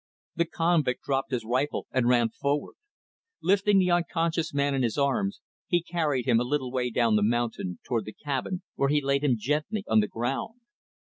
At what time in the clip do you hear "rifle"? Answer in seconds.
1.45-1.85